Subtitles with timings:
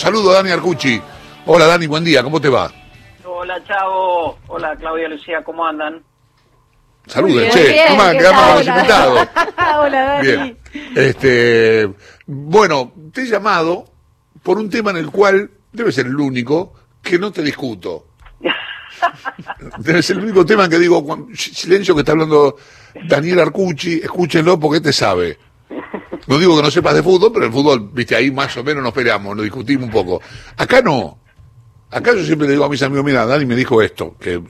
[0.00, 0.98] Saludo a Dani Arcucci.
[1.44, 2.72] Hola Dani, buen día, ¿cómo te va?
[3.22, 6.02] Hola Chavo, hola Claudia Lucía, ¿cómo andan?
[7.06, 9.28] Saluden, bien, che, bien, ¿cómo ¿qué quedamos los invitados?
[9.78, 10.26] Hola, Dani.
[10.26, 10.58] Bien.
[10.96, 11.90] Este,
[12.26, 13.84] bueno, te he llamado
[14.42, 16.72] por un tema en el cual debe ser el único
[17.02, 18.06] que no te discuto.
[19.80, 22.56] Debe ser el único tema en que digo, silencio que está hablando
[23.06, 25.38] Daniel Arcucci, escúchenlo porque este sabe.
[26.26, 28.82] No digo que no sepas de fútbol, pero el fútbol, viste, ahí más o menos
[28.82, 30.20] nos peleamos, nos discutimos un poco.
[30.56, 31.18] Acá no.
[31.90, 34.40] Acá yo siempre le digo a mis amigos, mira, Dani me dijo esto, que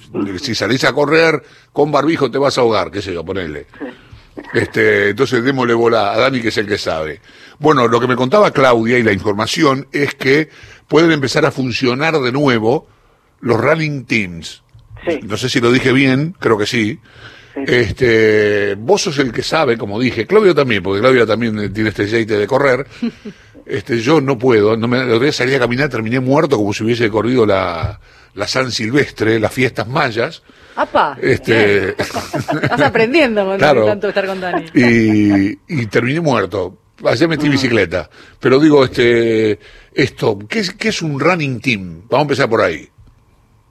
[0.40, 3.66] si salís a correr con barbijo te vas a ahogar, qué sé yo, ponele.
[4.52, 7.20] Este, entonces démosle bola a Dani, que es el que sabe.
[7.58, 10.50] Bueno, lo que me contaba Claudia y la información es que
[10.86, 12.86] pueden empezar a funcionar de nuevo
[13.40, 14.62] los running teams.
[15.06, 15.20] Sí.
[15.22, 17.00] No sé si lo dije bien, creo que sí.
[17.54, 21.90] Este, vos sos el que sabe, como dije, Claudia también, porque Claudia también eh, tiene
[21.90, 22.86] este jeite de correr.
[23.66, 26.82] Este, yo no puedo, no me, el día salí a caminar, terminé muerto como si
[26.82, 28.00] hubiese corrido la,
[28.34, 30.42] la San Silvestre, las fiestas mayas.
[30.74, 31.16] Apa.
[31.22, 33.84] Este, Estás aprendiendo con Claro.
[33.84, 34.64] tanto estar con Dani.
[34.74, 36.78] y, y terminé muerto.
[37.04, 38.10] Ayer metí bicicleta.
[38.40, 39.60] Pero digo, este,
[39.94, 42.02] esto, ¿qué es, qué es un running team?
[42.08, 42.88] Vamos a empezar por ahí.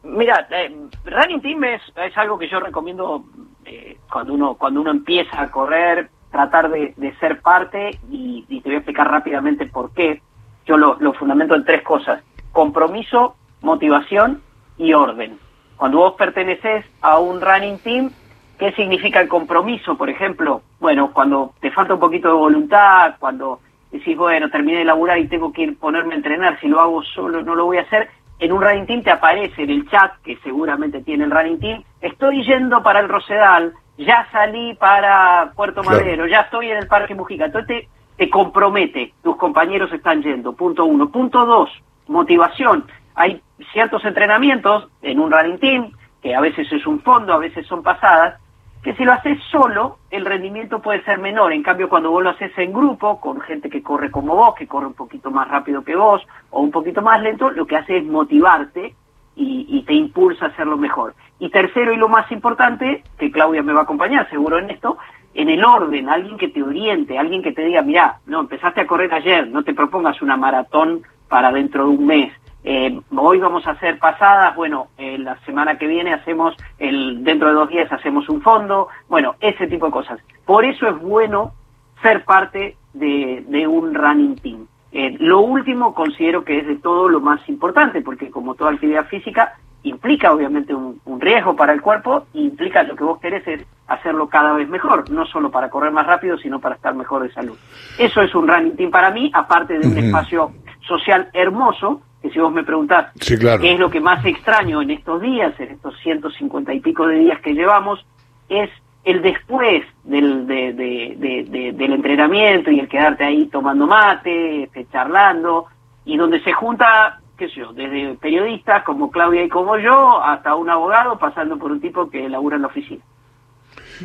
[0.04, 0.72] Mira, eh,
[1.04, 3.26] Running Team es, es algo que yo recomiendo
[3.70, 8.70] eh, cuando uno cuando uno empieza a correr, tratar de, ser parte y, y te
[8.70, 10.22] voy a explicar rápidamente por qué.
[10.66, 14.42] Yo lo, lo fundamento en tres cosas, compromiso, motivación
[14.78, 15.38] y orden.
[15.78, 18.12] Cuando vos perteneces a un Running Team,
[18.58, 19.96] ¿qué significa el compromiso?
[19.96, 23.60] Por ejemplo, bueno, cuando te falta un poquito de voluntad, cuando
[23.92, 27.04] decís, bueno, terminé de laburar y tengo que ir ponerme a entrenar, si lo hago
[27.04, 30.14] solo no lo voy a hacer, en un running team te aparece en el chat,
[30.24, 35.82] que seguramente tiene el running team, estoy yendo para el Rosedal, ya salí para Puerto
[35.82, 36.00] Claro.
[36.00, 37.46] Madero, ya estoy en el Parque Mujica.
[37.46, 37.90] Entonces te,
[38.26, 41.10] te compromete, tus compañeros están yendo, punto uno.
[41.10, 41.70] Punto dos,
[42.08, 42.86] motivación.
[43.16, 43.42] Hay
[43.74, 47.84] ciertos entrenamientos en un running team, que a veces es un fondo, a veces son
[47.84, 48.40] pasadas,
[48.84, 51.52] que si lo haces solo, el rendimiento puede ser menor.
[51.52, 54.68] En cambio, cuando vos lo haces en grupo, con gente que corre como vos, que
[54.68, 57.98] corre un poquito más rápido que vos, o un poquito más lento, lo que hace
[57.98, 58.96] es motivarte
[59.36, 61.16] y, te impulsa a hacerlo mejor.
[61.40, 64.98] Y tercero, y lo más importante, que Claudia me va a acompañar seguro en esto,
[65.34, 68.88] en el orden, alguien que te oriente, alguien que te diga, mira, no, empezaste a
[68.88, 72.34] correr ayer, no te propongas una maratón para dentro de un mes.
[72.64, 77.48] Eh, hoy vamos a hacer pasadas, bueno, eh, la semana que viene hacemos, el dentro
[77.48, 80.20] de dos días hacemos un fondo, bueno, ese tipo de cosas.
[80.46, 81.54] Por eso es bueno
[82.02, 84.68] ser parte de, de un running team.
[84.92, 89.06] Eh, lo último considero que es de todo lo más importante, porque como toda actividad
[89.06, 89.54] física
[89.84, 94.28] implica obviamente un, un riesgo para el cuerpo, implica lo que vos querés es hacerlo
[94.28, 97.58] cada vez mejor, no solo para correr más rápido, sino para estar mejor de salud.
[97.98, 102.40] Eso es un running team para mí, aparte de un espacio social hermoso, que si
[102.40, 103.62] vos me preguntás Sí, claro.
[103.62, 107.18] qué es lo que más extraño en estos días, en estos 150 y pico de
[107.20, 108.06] días que llevamos,
[108.50, 108.70] es
[109.06, 114.64] el después del, de- de- de- de- del entrenamiento y el quedarte ahí tomando mate,
[114.64, 115.68] este, charlando,
[116.06, 120.56] y donde se junta, qué sé yo, desde periodistas como Claudia y como yo, hasta
[120.56, 123.02] un abogado, pasando por un tipo que labura en la oficina.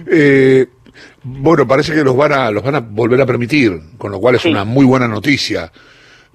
[0.06, 0.66] Eh,
[1.22, 4.36] bueno, parece que los van a los van a volver a permitir, con lo cual
[4.36, 4.50] es Sí.
[4.50, 5.70] una muy buena noticia.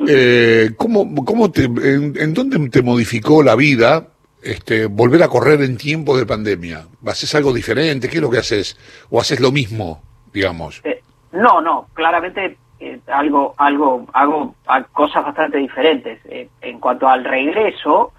[0.08, 4.08] Eh, ¿cómo, cómo te, en, dónde te modificó la vida
[4.42, 6.88] este, volver a correr en tiempos de pandemia?
[7.06, 8.10] ¿Haces algo diferente?
[8.10, 8.78] ¿Qué es lo que haces?
[9.10, 10.02] ¿O haces lo mismo,
[10.34, 10.82] digamos?
[10.84, 11.02] Eh,
[11.32, 14.56] no, no, claramente eh, algo, algo, hago
[14.94, 16.20] cosas bastante diferentes.
[16.26, 18.14] Eh, en cuanto al regreso,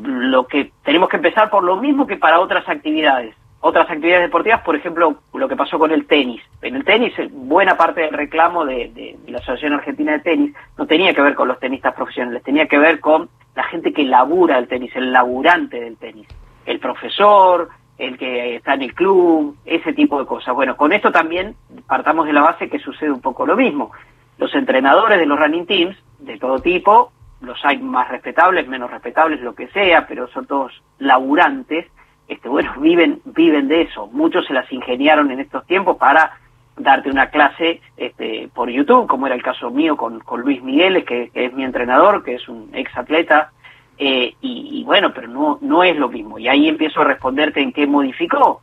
[0.00, 3.34] lo que tenemos que empezar por lo mismo que para otras actividades.
[3.64, 6.42] Otras actividades deportivas, por ejemplo, lo que pasó con el tenis.
[6.62, 10.84] En el tenis, eh, buena parte del reclamo de, la Asociación Argentina de Tenis no
[10.84, 14.58] tenía que ver con los tenistas profesionales, tenía que ver con la gente que labura
[14.58, 16.26] el tenis, el laburante del tenis.
[16.66, 17.68] El profesor,
[17.98, 20.56] el que está en el club, ese tipo de cosas.
[20.56, 21.54] Bueno, con esto también
[21.86, 23.92] partamos de la base que sucede un poco lo mismo.
[24.38, 29.40] Los entrenadores de los running teams, de todo tipo, los hay más respetables, menos respetables,
[29.40, 31.86] lo que sea, pero son todos laburantes,
[32.28, 34.06] este, bueno, viven, viven de eso.
[34.08, 36.38] Muchos se las ingeniaron en estos tiempos para
[36.76, 41.04] darte una clase este, por YouTube, como era el caso mío con, con Luis Miguel,
[41.04, 43.52] que, es mi entrenador, que es un ex atleta,
[43.98, 46.38] eh, y, y bueno, pero no, no es lo mismo.
[46.38, 48.62] Y ahí empiezo a responderte en qué modificó.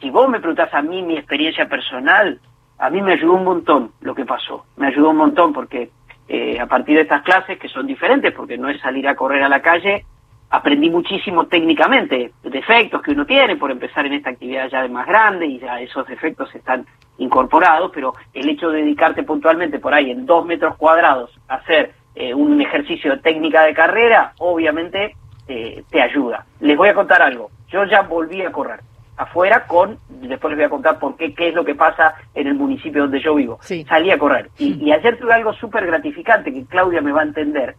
[0.00, 2.40] Si vos me preguntás a mí mi experiencia personal,
[2.78, 4.64] a mí me ayudó un montón lo que pasó.
[4.76, 5.90] Me ayudó un montón porque
[6.28, 9.42] eh, a partir de estas clases, que son diferentes, porque no es salir a correr
[9.42, 10.04] a la calle,
[10.50, 15.06] aprendí muchísimo técnicamente, defectos que uno tiene por empezar en esta actividad ya de más
[15.06, 16.84] grande y ya esos defectos están
[17.18, 21.92] incorporados, pero el hecho de dedicarte puntualmente por ahí en dos metros cuadrados a hacer
[22.14, 25.14] eh, un ejercicio de técnica de carrera, obviamente
[25.46, 26.44] eh, te ayuda.
[26.60, 27.50] Les voy a contar algo.
[27.68, 28.80] Yo ya volví a correr
[29.16, 32.46] afuera con, después les voy a contar por qué, qué es lo que pasa en
[32.46, 33.58] el municipio donde yo vivo.
[33.60, 33.84] Sí.
[33.86, 34.48] Salí a correr.
[34.58, 37.76] Y, y ayer tuve algo súper gratificante que Claudia me va a entender.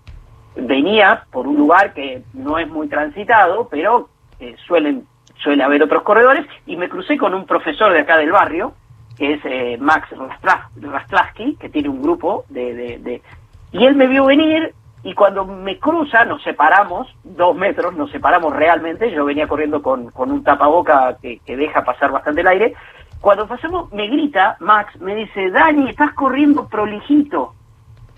[0.55, 4.09] Venía por un lugar que no es muy transitado, pero
[4.39, 5.05] eh, suelen,
[5.37, 8.73] suele haber otros corredores, y me crucé con un profesor de acá del barrio,
[9.17, 10.07] que es eh, Max
[10.81, 13.21] Rastlaski, que tiene un grupo de, de, de-
[13.71, 18.55] Y él me vio venir y cuando me cruza, nos separamos, dos metros, nos separamos
[18.55, 22.73] realmente, yo venía corriendo con, con un tapaboca que, que deja pasar bastante el aire,
[23.19, 27.53] cuando pasamos me grita Max, me dice, Dani, estás corriendo prolijito.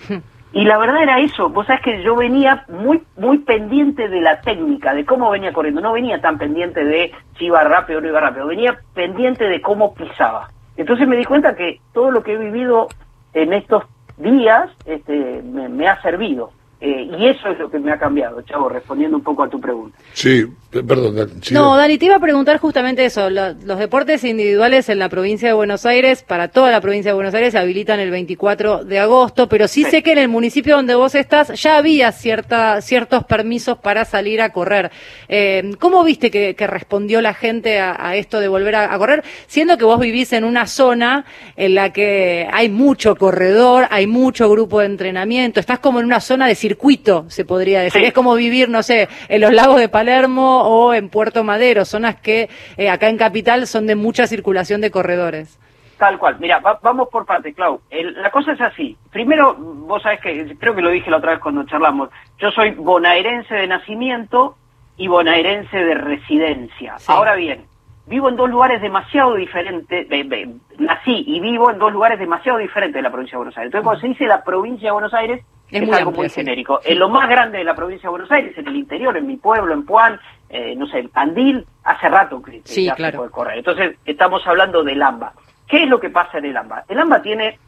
[0.53, 4.39] Y la verdad era eso, vos sabés que yo venía muy muy pendiente de la
[4.41, 8.09] técnica, de cómo venía corriendo, no venía tan pendiente de si iba rápido o no
[8.09, 10.51] iba rápido, venía pendiente de cómo pisaba.
[10.77, 12.88] Entonces me di cuenta que todo lo que he vivido
[13.33, 13.83] en estos
[14.17, 16.51] días este, me, me ha servido.
[16.85, 19.57] Eh, y eso es lo que me ha cambiado, Chavo, respondiendo un poco a tu
[19.62, 19.97] pregunta.
[20.12, 21.15] Sí, perdón.
[21.15, 23.30] Dan- sí, No, Dani, te iba a preguntar justamente eso.
[23.30, 27.15] Lo- los deportes individuales en la provincia de Buenos Aires, para toda la provincia de
[27.15, 29.91] Buenos Aires, se habilitan el 24 de agosto, pero sí, Sí.
[29.91, 34.41] sé que en el municipio donde vos estás ya había cierta, ciertos permisos para salir
[34.41, 34.91] a correr.
[35.29, 38.97] Eh, ¿Cómo viste que, que respondió la gente a, a esto de volver a, a
[38.97, 39.24] correr?
[39.47, 41.24] Siendo que vos vivís en una zona
[41.56, 46.19] en la que hay mucho corredor, hay mucho grupo de entrenamiento, estás como en una
[46.19, 48.01] zona de circuito, se podría decir.
[48.01, 48.07] Sí.
[48.07, 52.15] Es como vivir, no sé, en los lagos de Palermo o en Puerto Madero, zonas
[52.15, 55.59] que eh, acá en Capital son de mucha circulación de corredores.
[55.97, 56.37] Tal cual.
[56.39, 57.79] Mira, va- vamos por parte, Clau.
[57.89, 58.97] El- la cosa es así.
[59.11, 62.09] Primero, vos sabés que, creo que lo dije la otra vez cuando charlamos,
[62.39, 64.55] yo soy bonaerense de nacimiento
[64.97, 66.97] y bonaerense de residencia.
[66.97, 67.05] Sí.
[67.07, 67.65] Ahora bien,
[68.07, 70.49] vivo en dos lugares demasiado diferentes, de- de-
[70.79, 73.67] nací y vivo en dos lugares demasiado diferentes de la provincia de Buenos Aires.
[73.67, 76.29] Entonces, cuando se dice la provincia de Buenos Aires, Es es, muy algo amplio, muy
[76.29, 76.35] sí.
[76.35, 76.79] genérico.
[76.85, 79.37] En lo más grande de la provincia de Buenos Aires, en el interior, en mi
[79.37, 83.11] pueblo, en Puan, eh, no sé, en Tandil, hace rato que que Sí, ya claro.
[83.11, 83.57] se puede correr.
[83.57, 85.33] Entonces, estamos hablando del AMBA.
[85.67, 86.83] ¿Qué es lo que pasa en el AMBA?
[86.87, 87.59] El AMBA tiene,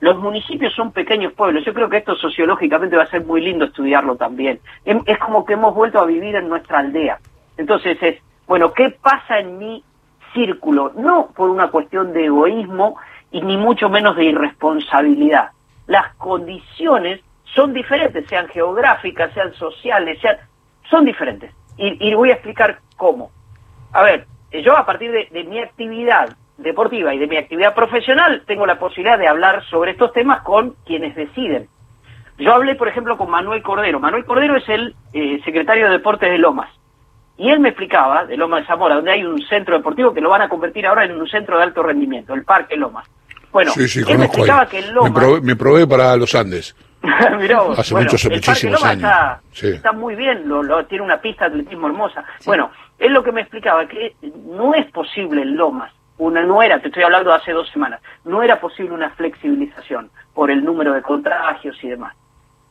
[0.00, 1.64] los municipios son pequeños pueblos.
[1.64, 4.60] Yo creo que esto sociológicamente va a ser muy lindo estudiarlo también.
[4.84, 7.18] Em- Es como que hemos vuelto a vivir en nuestra aldea.
[7.56, 9.82] Entonces es, bueno, ¿qué pasa en mi
[10.34, 10.92] círculo?
[10.96, 12.96] No por una cuestión de egoísmo
[13.30, 15.50] y ni mucho menos de irresponsabilidad.
[15.86, 20.36] Las condiciones son diferentes, sean geográficas, sean sociales, sean,
[20.88, 21.52] son diferentes.
[21.76, 23.30] Y, y voy a explicar cómo.
[23.92, 27.74] A ver, eh, yo a partir de, de mi actividad deportiva y de mi actividad
[27.74, 31.68] profesional tengo la posibilidad de hablar sobre estos temas con quienes deciden.
[32.38, 34.00] Yo hablé, por ejemplo, con Manuel Cordero.
[34.00, 36.68] Manuel Cordero es el eh, secretario de Deportes de Lomas.
[37.36, 40.30] Y él me explicaba, de Lomas de Zamora, donde hay un centro deportivo que lo
[40.30, 43.08] van a convertir ahora en un centro de alto rendimiento, el Parque Lomas.
[43.54, 45.12] Bueno, sí, sí, él me explicaba que Me Lomas...
[45.12, 46.74] probé, me probé para los Andes.
[47.38, 49.02] Mirá vos, Hace bueno, muchos- el muchísimos años.
[49.04, 49.68] Está, Sí.
[49.68, 52.24] está muy bien, lo, lo- tiene una pista de atletismo hermosa.
[52.44, 54.16] Bueno, él lo que me explicaba que
[54.46, 58.00] no es posible en Lomas, una no era, te estoy hablando de hace dos semanas,
[58.24, 62.14] no era posible una flexibilización por el número de contagios y demás.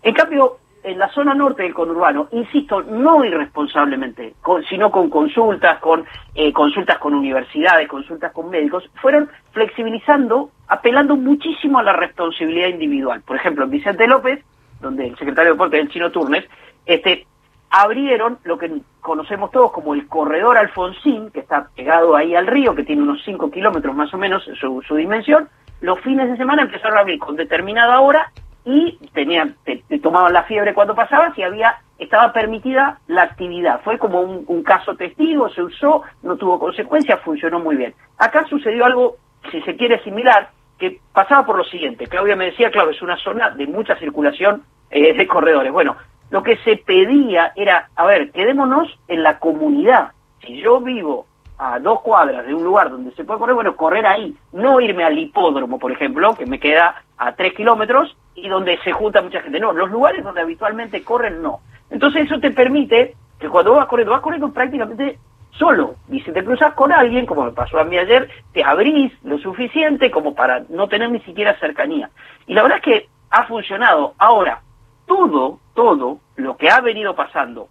[0.02, 5.80] En cambio, en la zona norte del conurbano, insisto, no irresponsablemente, con- sino con consultas,
[5.80, 12.68] con eh, consultas con universidades, consultas con médicos, fueron flexibilizando, apelando muchísimo a la responsabilidad
[12.68, 13.22] individual.
[13.22, 14.44] Por ejemplo, en Vicente López,
[14.82, 16.46] donde el secretario de Deportes, el Chino Turnes,
[16.86, 17.26] este,
[17.70, 18.72] abrieron lo que
[19.02, 23.24] conocemos todos como el corredor Alfonsín, que está pegado ahí al río, que tiene unos
[23.26, 25.50] 5 kilómetros más o menos su, su dimensión.
[25.82, 28.32] Los fines de semana empezaron a abrir con determinada hora
[28.66, 33.82] y tenían, te, te tomaban la fiebre cuando pasabas y había, estaba permitida la actividad.
[33.84, 37.94] Fue como un, un caso testigo, se usó, no tuvo consecuencias, funcionó muy bien.
[38.18, 39.18] Acá sucedió algo,
[39.52, 42.08] si se quiere, similar, que pasaba por lo siguiente.
[42.08, 45.72] Claudia me decía, claro, es una zona de mucha circulación eh, de corredores.
[45.72, 45.98] Bueno,
[46.30, 50.12] lo que se pedía era, a ver, quedémonos en la comunidad.
[50.46, 54.06] Si yo vivo a dos cuadras de un lugar donde se puede correr, bueno, correr
[54.06, 58.78] ahí, no irme al hipódromo, por ejemplo, que me queda a tres kilómetros y donde
[58.84, 59.60] se junta mucha gente.
[59.60, 61.62] No, los lugares donde habitualmente corren, no.
[61.90, 65.20] Entonces eso te permite que cuando vas corriendo, vas corriendo prácticamente
[65.52, 65.96] solo.
[66.10, 69.38] Y si te cruzas con alguien, como me pasó a mí ayer, te abrís lo
[69.38, 72.10] suficiente como para no tener ni siquiera cercanía.
[72.48, 74.14] Y la verdad es que ha funcionado.
[74.18, 74.62] Ahora,
[75.06, 77.68] todo, todo lo que ha venido pasando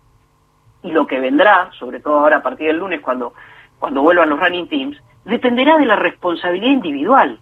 [0.83, 3.35] y lo que vendrá, sobre todo ahora a partir del lunes cuando,
[3.83, 7.41] cuando vuelvan los running teams, dependerá de la responsabilidad individual.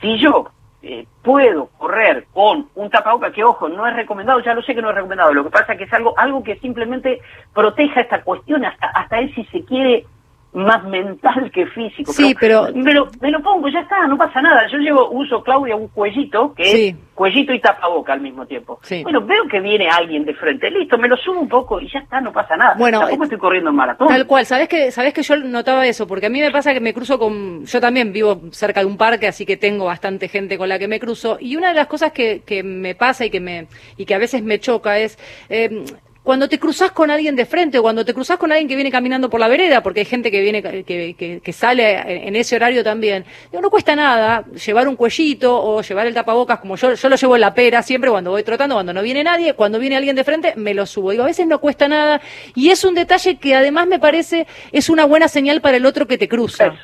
[0.00, 0.48] Si yo
[0.82, 4.82] eh, puedo correr con un tapaboca que, ojo, no es recomendado, ya lo sé que
[4.82, 7.20] no es recomendado, lo que pasa es que es algo, algo que simplemente
[7.52, 10.06] proteja esta cuestión, hasta, hasta es, si se quiere,
[10.52, 12.12] más mental que físico.
[12.12, 12.68] Sí, pero...
[12.74, 14.66] Me lo, me lo pongo, ya está, no pasa nada.
[14.70, 18.80] Yo llevo, uso, Claudia, un cuellito, que es cuellito y tapaboca al mismo tiempo.
[19.02, 22.00] Bueno, veo que viene alguien de frente, listo, me lo subo un poco y ya
[22.00, 22.74] está, no pasa nada.
[22.78, 24.08] Bueno, Tampoco estoy corriendo en maratón.
[24.08, 26.06] Tal cual, ¿sabes que, sabes que yo notaba eso?
[26.06, 27.64] Porque a mí me pasa que me cruzo con...
[27.64, 30.88] Yo también vivo cerca de un parque, así que tengo bastante gente con la que
[30.88, 31.38] me cruzo.
[31.40, 33.66] Y una de las cosas que, que me pasa y que, me,
[33.96, 35.18] y que a veces me choca es...
[35.48, 35.84] Eh,
[36.22, 38.90] cuando te cruzas con alguien de frente o cuando te cruzas con alguien que viene
[38.90, 42.84] caminando por la vereda, porque hay gente que viene que, que, sale en ese horario
[42.84, 47.16] también, no cuesta nada llevar un cuellito o llevar el tapabocas, como yo, yo lo
[47.16, 50.16] llevo en la pera siempre cuando voy trotando, cuando no viene nadie, cuando viene alguien
[50.16, 51.10] de frente, me lo subo.
[51.10, 52.20] Digo, a veces no cuesta nada
[52.54, 56.06] y es un detalle que además me parece es una buena señal para el otro
[56.06, 56.74] que te cruza.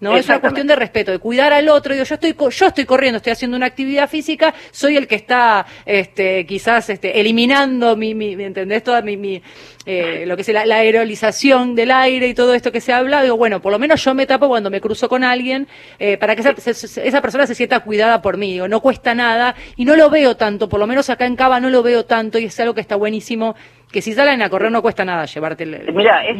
[0.00, 1.92] No es una cuestión de respeto, de cuidar al otro.
[1.92, 5.66] Digo, yo estoy, yo estoy corriendo, estoy haciendo una actividad física, soy el que está,
[5.84, 8.82] este, quizás, este, eliminando mi, mi, ¿entendés?
[8.82, 9.42] Toda mi, mi
[9.84, 13.22] eh, lo que es la, aerolización del aire y todo esto que se habla.
[13.22, 16.34] Digo, bueno, por lo menos yo me tapo cuando me cruzo con alguien, eh, para
[16.34, 16.54] que esa,
[17.02, 18.52] esa, persona se sienta cuidada por mí.
[18.52, 21.60] Digo, no cuesta nada y no lo veo tanto, por lo menos acá en Cava
[21.60, 23.54] no lo veo tanto y es algo que está buenísimo,
[23.92, 26.38] que si salen a correr no cuesta nada llevarte el, Mira, es,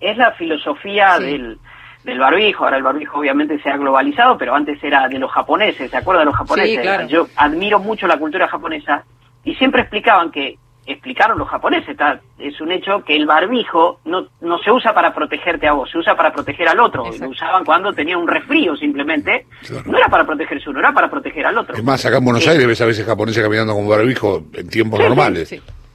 [0.00, 1.58] es la filosofía del
[2.04, 5.90] del barbijo, ahora el barbijo obviamente se ha globalizado, pero antes era de los japoneses,
[5.90, 7.08] ¿se acuerdan de los japoneses?
[7.08, 9.04] Yo admiro mucho la cultura japonesa
[9.44, 11.96] y siempre explicaban que, explicaron los japoneses,
[12.38, 15.98] es un hecho que el barbijo no, no se usa para protegerte a vos, se
[15.98, 19.46] usa para proteger al otro, lo usaban cuando tenía un resfrío simplemente,
[19.86, 21.76] no era para protegerse uno, era para proteger al otro.
[21.76, 25.00] Es más, acá en Buenos Aires ves a veces japoneses caminando con barbijo en tiempos
[25.00, 25.48] normales.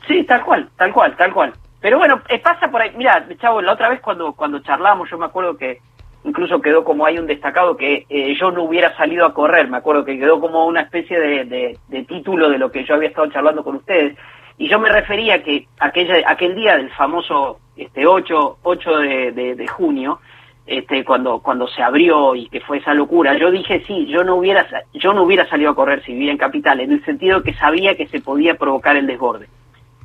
[0.08, 1.54] Sí, tal cual, tal cual, tal cual.
[1.82, 5.18] Pero bueno, eh, pasa por ahí, mira, chavo, la otra vez cuando, cuando charlamos, yo
[5.18, 5.80] me acuerdo que
[6.26, 9.78] incluso quedó como hay un destacado que eh, yo no hubiera salido a correr, me
[9.78, 11.78] acuerdo que quedó como una especie de,
[12.08, 14.18] título de lo que yo había estado charlando con ustedes,
[14.58, 20.20] y yo me refería que aquella, aquel día del famoso este 8, 8 de, junio,
[20.66, 24.36] este, cuando, cuando se abrió y que fue esa locura, yo dije sí, yo no
[24.36, 27.54] hubiera, yo no hubiera salido a correr si vivía en Capital, en el sentido que
[27.54, 29.48] sabía que se podía provocar el desborde.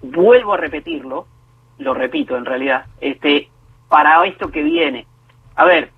[0.02, 1.26] Vuelvo a repetirlo,
[1.78, 3.48] lo repito en realidad, este,
[3.88, 5.06] para esto que viene.
[5.56, 5.90] A ver,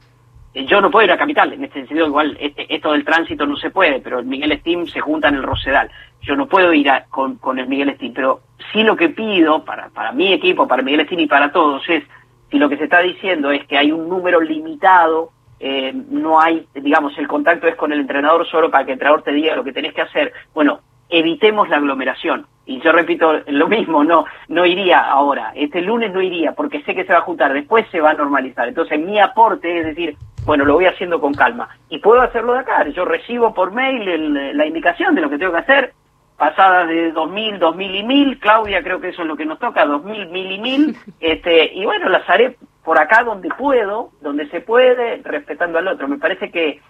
[0.54, 3.56] yo no puedo ir a Capital, en este sentido igual este, esto del tránsito no
[3.56, 5.90] se puede, pero el Miguel Steam se junta en el Rosedal.
[6.20, 8.40] Yo no puedo ir con, con el Miguel Steam, pero
[8.72, 12.04] sí lo que pido para, para mi equipo, para Miguel Steam y para todos es,
[12.50, 16.66] si lo que se está diciendo es que hay un número limitado, eh, no hay,
[16.74, 19.64] digamos, el contacto es con el entrenador solo para que el entrenador te diga lo
[19.64, 22.46] que tenés que hacer, bueno, evitemos la aglomeración.
[22.64, 26.94] Y yo repito lo mismo, no, no iría ahora, este lunes no iría porque sé
[26.94, 28.68] que se va a juntar, después se va a normalizar.
[28.68, 31.68] Entonces mi aporte es decir, bueno, lo voy haciendo con calma.
[31.88, 32.86] Y puedo hacerlo de acá.
[32.88, 35.92] Yo recibo por mail la indicación de lo que tengo que hacer,
[36.36, 38.38] pasadas de 2000, 2000 y 1000.
[38.40, 40.96] Claudia, creo que eso es lo que nos toca, 2000, 1000 y 1000.
[41.20, 46.08] Este, y bueno, las haré por acá donde puedo, donde se puede, respetando al otro.
[46.08, 46.80] Me parece que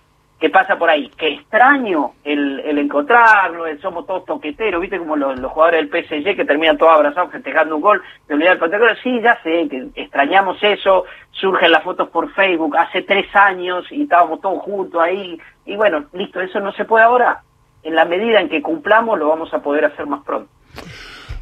[0.43, 5.39] que pasa por ahí, que extraño el, el encontrarnos, somos todos toqueteros, viste como los,
[5.39, 9.41] jugadores del PSG que terminan todos abrazados festejando un gol, de unidad del sí, ya
[9.45, 14.61] sé, que extrañamos eso, surgen las fotos por Facebook hace tres años y estábamos todos
[14.63, 17.41] juntos ahí, y bueno, listo, eso no se puede ahora,
[17.85, 20.51] en la medida en que cumplamos lo vamos a poder hacer más pronto.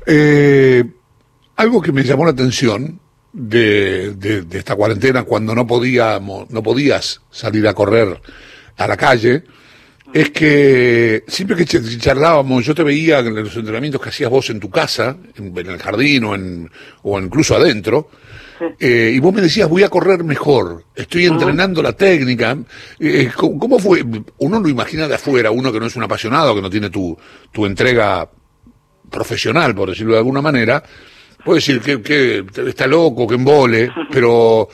[0.07, 0.85] Eh,
[1.57, 3.01] algo que me llamó la atención
[3.33, 8.21] de, de esta cuarentena cuando no podíamos, no podías salir a correr
[8.81, 9.45] a la calle,
[10.13, 14.59] es que siempre que charlábamos, yo te veía en los entrenamientos que hacías vos en
[14.59, 16.71] tu casa, en, el jardín o, en,
[17.03, 18.09] o incluso adentro,
[18.79, 22.57] eh, y vos me decías, voy a correr mejor, estoy entrenando la técnica.
[22.99, 24.03] Eh, ¿cómo, fue?
[24.39, 27.17] Uno lo imagina de afuera, uno que no es un apasionado, que no tiene tu,
[27.53, 28.29] tu entrega
[29.11, 30.83] profesional, por decirlo de alguna manera,
[31.45, 34.69] puede decir que, que está loco, que embole, pero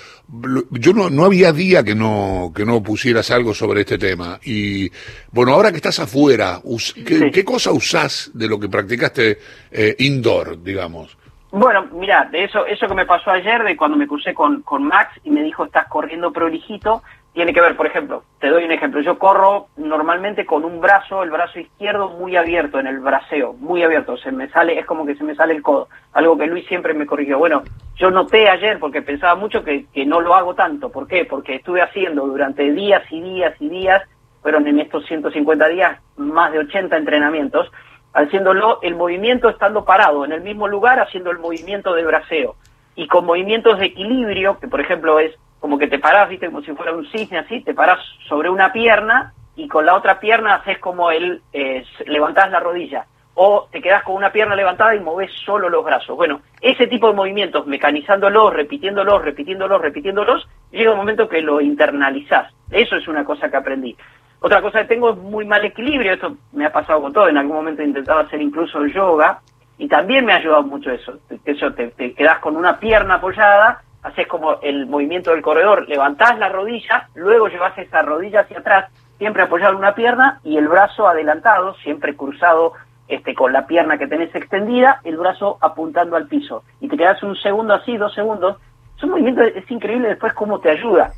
[0.70, 4.38] yo no, no había día que no, que no pusieras algo sobre este tema.
[4.44, 4.90] Y
[5.30, 6.60] bueno, ahora que estás afuera,
[7.04, 9.38] ¿qué, cosa usás de lo que practicaste
[9.70, 11.16] eh, indoor, digamos?
[11.52, 14.84] Bueno, mira, de eso, eso que me pasó ayer, de cuando me crucé con, con
[14.84, 17.02] Max y me dijo, estás corriendo prolijito,
[17.36, 21.22] tiene que ver, por ejemplo, te doy un ejemplo, yo corro normalmente con un brazo,
[21.22, 25.04] el brazo izquierdo muy abierto en el braceo, muy abierto, se me sale, es como
[25.04, 27.36] que se me sale el codo, algo que Luis siempre me corrigió.
[27.36, 27.62] Bueno,
[27.96, 31.26] yo noté ayer, porque pensaba mucho que, que no lo hago tanto, ¿por qué?
[31.26, 34.02] Porque estuve haciendo durante días y días y días,
[34.40, 37.70] fueron en estos 150 días más de 80 entrenamientos,
[38.14, 42.56] haciéndolo el movimiento estando parado en el mismo lugar, haciendo el movimiento de braceo.
[42.94, 46.62] Y con movimientos de equilibrio, que por ejemplo es como que te parás, viste, como
[46.62, 47.98] si fuera un cisne así, te parás
[48.28, 53.06] sobre una pierna y con la otra pierna haces como el, eh, levantás la rodilla.
[53.38, 56.16] o te quedas con una pierna levantada y moves solo los brazos.
[56.16, 62.50] Bueno, ese tipo de movimientos, mecanizándolos, repitiéndolos, repitiéndolos, repitiéndolos, llega un momento que lo internalizás.
[62.70, 63.94] Eso es una cosa que aprendí.
[64.40, 67.36] Otra cosa que tengo es muy mal equilibrio, esto me ha pasado con todo, en
[67.36, 69.40] algún momento he intentado hacer incluso yoga
[69.78, 73.82] y también me ha ayudado mucho eso, eso te, te quedas con una pierna apoyada,
[74.06, 78.90] haces como el movimiento del corredor, levantás la rodilla, luego llevas esa rodilla hacia atrás,
[79.18, 82.74] siempre apoyado en una pierna y el brazo adelantado, siempre cruzado
[83.08, 86.62] este, con la pierna que tenés extendida, el brazo apuntando al piso.
[86.80, 88.58] Y te quedas un segundo así, dos segundos.
[88.96, 91.10] Es un movimiento, es increíble después cómo te ayuda.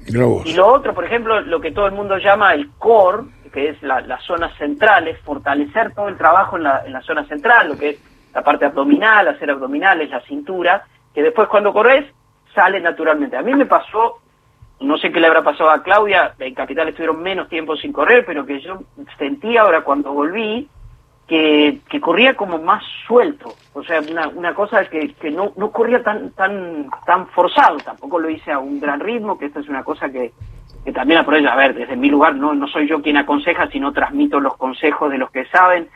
[0.46, 3.82] Y lo otro, por ejemplo, lo que todo el mundo llama el core, que es
[3.82, 7.68] la, la zona central, es fortalecer todo el trabajo en la, en la zona central,
[7.68, 8.02] lo que es
[8.34, 12.04] la parte abdominal, hacer abdominales, la cintura, que después cuando corres
[12.58, 13.36] sale naturalmente.
[13.36, 14.18] A mí me pasó,
[14.80, 18.24] no sé qué le habrá pasado a Claudia, en Capital estuvieron menos tiempo sin correr,
[18.26, 18.80] pero que yo
[19.16, 20.68] sentí ahora cuando volví,
[21.28, 25.70] que, que corría como más suelto, o sea, una, una cosa que, que no, no
[25.70, 29.68] corría tan, tan, tan forzado, tampoco lo hice a un gran ritmo, que esta es
[29.68, 30.32] una cosa que,
[30.84, 33.92] que también aprovecho, a ver, desde mi lugar no, no soy yo quien aconseja, sino
[33.92, 35.88] transmito los consejos de los que saben,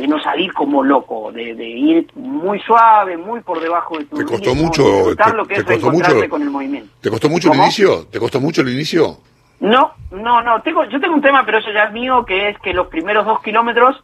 [0.00, 4.16] de no salir como loco, de, de ir muy suave, muy por debajo de tu
[4.16, 4.82] ¿Te costó ritmo, mucho,
[5.14, 6.28] te- lo que te es costó mucho?
[6.30, 6.88] con el movimiento.
[7.02, 8.06] ¿Te costó mucho el inicio?
[8.06, 9.18] ¿Te costó mucho el inicio?
[9.60, 10.62] No, no, no.
[10.62, 13.26] Tengo, yo tengo un tema, pero eso ya es mío, que es que los primeros
[13.26, 14.02] dos kilómetros,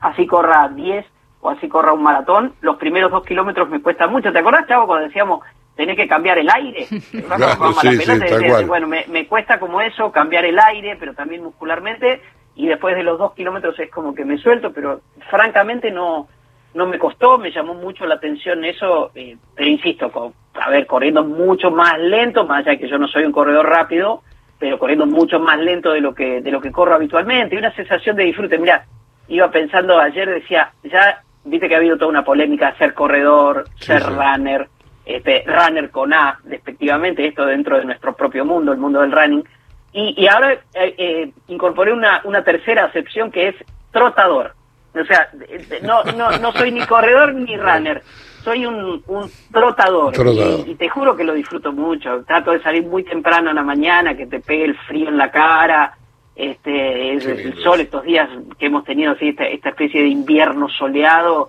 [0.00, 1.04] así corra 10
[1.40, 4.32] o así corra un maratón, los primeros dos kilómetros me cuesta mucho.
[4.32, 5.40] ¿Te acordás, Chavo, cuando decíamos
[5.74, 6.86] tenés que cambiar el aire?
[8.68, 12.20] Bueno, me, me cuesta como eso, cambiar el aire, pero también muscularmente,
[12.58, 15.00] y después de los dos kilómetros es como que me suelto, pero
[15.30, 16.26] francamente no
[16.74, 21.24] no me costó, me llamó mucho la atención eso, eh, pero insisto, a ver, corriendo
[21.24, 24.22] mucho más lento, más allá que yo no soy un corredor rápido,
[24.58, 27.74] pero corriendo mucho más lento de lo que de lo que corro habitualmente, y una
[27.74, 28.58] sensación de disfrute.
[28.58, 28.84] Mira,
[29.28, 33.86] iba pensando ayer, decía, ya viste que ha habido toda una polémica, ser corredor, Sí,
[33.86, 34.10] ser sí.
[34.10, 34.68] runner,
[35.06, 39.44] este, runner con A, respectivamente, esto dentro de nuestro propio mundo, el mundo del running,
[39.92, 43.54] y, y ahora eh, eh, incorporé una, una tercera acepción que es
[43.92, 44.52] trotador.
[44.94, 48.02] O sea, de- de- no, no, no soy ni corredor ni runner,
[48.42, 50.12] soy un, un trotador.
[50.12, 50.64] Trotador.
[50.66, 52.22] Y, y te juro que lo disfruto mucho.
[52.26, 55.30] Trato de salir muy temprano en la mañana, que te pegue el frío en la
[55.30, 55.94] cara.
[56.34, 60.68] Este, el lindo sol, estos días que hemos tenido así, esta, esta especie de invierno
[60.68, 61.48] soleado,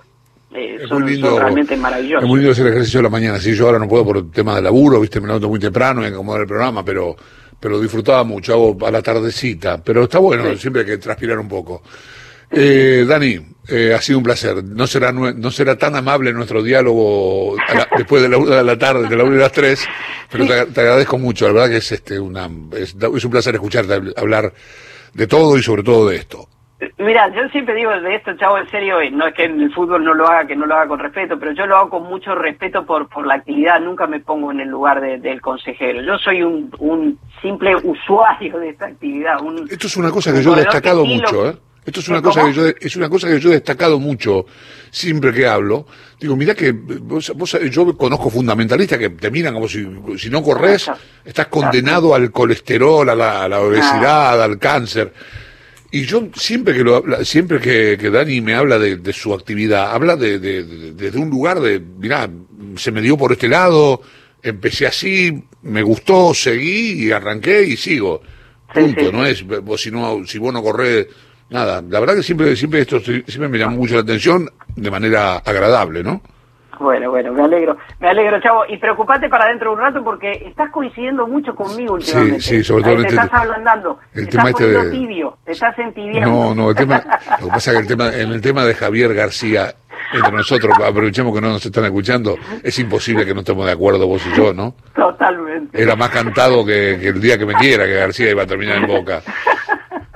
[0.52, 1.40] eh, Es son, muy son lindo.
[1.40, 2.24] realmente maravillosos.
[2.24, 3.38] Es muy lindo hacer ejercicio a la mañana.
[3.38, 6.02] Sí, yo ahora no puedo por el tema de laburo, viste, me levanto muy temprano
[6.04, 7.16] y acomodar el programa, pero
[7.60, 9.82] pero disfrutaba mucho, hago a la tardecita.
[9.84, 10.58] Pero está bueno, Sí.
[10.60, 11.84] siempre hay que transpirar un poco.
[12.52, 14.64] Eh, Dani, eh, ha sido un placer.
[14.64, 18.78] No será no será tan amable nuestro diálogo la- después de la una de la
[18.78, 19.86] tarde, de la una y las tres,
[20.32, 21.46] pero te, te agradezco mucho.
[21.48, 24.52] La verdad que es este una es, es un placer escucharte hab- hablar
[25.14, 26.50] de todo y sobre todo de esto.
[26.98, 30.02] Mira, yo siempre digo de esto, chavo, en serio, no es que en el fútbol
[30.04, 32.34] no lo haga, que no lo haga con respeto, pero yo lo hago con mucho
[32.36, 36.02] respeto por, por la actividad, nunca me pongo en el lugar de- del consejero.
[36.02, 39.42] Yo soy un, un simple usuario de esta actividad.
[39.42, 41.58] Un, Esto es una cosa que yo he destacado que sí lo- mucho, ¿eh?
[41.86, 42.34] Esto es una ¿Cómo?
[42.34, 44.46] cosa que yo es una cosa que yo he destacado mucho
[44.92, 45.86] siempre que hablo.
[46.20, 49.86] Digo, mira que vos, vos- yo conozco fundamentalistas que te miran como si,
[50.18, 50.90] si no corres,
[51.26, 55.12] estás condenado al colesterol, a la, a la obesidad, al cáncer.
[55.92, 59.34] Y yo siempre que lo habla, siempre que, que Dani me habla de, de su
[59.34, 62.30] actividad, habla de, de- de- desde un lugar de, mirá,
[62.76, 64.02] se me dio por este lado,
[64.44, 68.22] empecé así, me gustó, seguí y arranqué y sigo.
[68.74, 69.10] Sí, Punto, sí.
[69.12, 71.08] no es vos si no, si vos no corres,
[71.50, 71.84] nada.
[71.90, 76.04] La verdad que siempre, siempre esto siempre me llamó mucho la atención de manera agradable,
[76.04, 76.22] ¿no?
[76.80, 78.64] Bueno, bueno, me alegro, me alegro, chavo.
[78.70, 82.40] Y preocupate para dentro de un rato porque estás coincidiendo mucho conmigo últimamente.
[82.40, 85.38] sí, sobre todo en te este- estás ablandando, el te tema estás este de- tibio,
[85.46, 86.30] te estás entibiando.
[86.30, 87.04] No, no, el tema,
[87.42, 89.74] lo que pasa es que el tema, en el tema de Javier García,
[90.14, 94.08] entre nosotros, aprovechemos que no nos están escuchando, es imposible que no estemos de acuerdo
[94.08, 94.74] vos y yo, ¿no?
[94.96, 95.82] Totalmente.
[95.82, 98.78] Era más cantado que, que el día que me quiera que García iba a terminar
[98.78, 99.22] en Boca.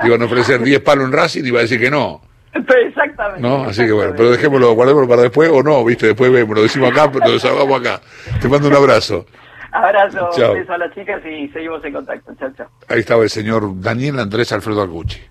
[0.04, 2.22] Iban a ofrecer 10 palos en Racing y iba a decir que no.
[2.54, 3.42] Exactamente.
[3.42, 3.64] ¿No?
[3.64, 6.08] Así que bueno, pero dejémoslo, guardémoslo para después o no, ¿viste?
[6.08, 8.02] Después vemos, lo decimos acá, pero lo desahogamos acá.
[8.42, 9.26] Te mando un abrazo.
[9.72, 10.54] Abrazo, Chao.
[10.54, 12.32] beso a las chicas y seguimos en contacto.
[12.40, 12.68] Chao, chao.
[12.88, 15.20] Ahí estaba el señor Daniel Andrés Alfredo Argucci.